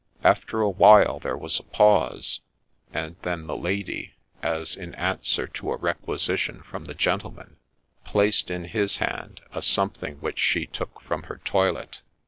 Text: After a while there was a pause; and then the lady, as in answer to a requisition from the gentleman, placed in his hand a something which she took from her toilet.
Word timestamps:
After 0.23 0.61
a 0.61 0.67
while 0.71 1.19
there 1.19 1.37
was 1.37 1.59
a 1.59 1.63
pause; 1.63 2.39
and 2.91 3.17
then 3.21 3.45
the 3.45 3.55
lady, 3.55 4.15
as 4.41 4.75
in 4.75 4.95
answer 4.95 5.45
to 5.45 5.73
a 5.73 5.77
requisition 5.77 6.63
from 6.63 6.85
the 6.85 6.95
gentleman, 6.95 7.57
placed 8.03 8.49
in 8.49 8.63
his 8.63 8.97
hand 8.97 9.41
a 9.53 9.61
something 9.61 10.15
which 10.15 10.39
she 10.39 10.65
took 10.65 11.01
from 11.01 11.21
her 11.29 11.39
toilet. 11.45 12.01